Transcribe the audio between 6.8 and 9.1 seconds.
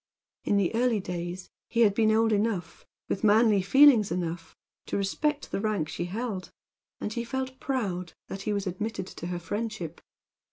and he had felt proud that he was admitted